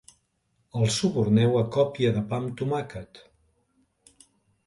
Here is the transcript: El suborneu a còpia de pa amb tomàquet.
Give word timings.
El 0.79 0.87
suborneu 0.93 1.57
a 1.59 1.61
còpia 1.75 2.13
de 2.15 2.23
pa 2.31 2.39
amb 2.39 2.55
tomàquet. 2.61 3.23